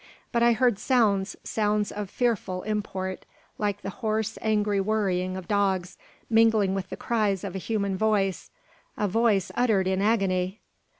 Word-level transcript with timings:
But 0.31 0.41
I 0.41 0.53
heard 0.53 0.79
sounds, 0.79 1.35
sounds 1.43 1.91
of 1.91 2.09
fearful 2.09 2.63
import, 2.63 3.23
like 3.59 3.83
the 3.83 3.91
hoarse, 4.01 4.39
angry 4.41 4.81
worrying 4.81 5.37
of 5.37 5.47
dogs, 5.47 5.95
mingling 6.27 6.73
with 6.73 6.89
the 6.89 6.97
cries 6.97 7.43
of 7.43 7.53
a 7.53 7.59
human 7.59 7.95
voice 7.95 8.49
a 8.97 9.07
voice 9.07 9.51
uttered 9.55 9.85
in 9.85 10.01
agony! 10.01 10.59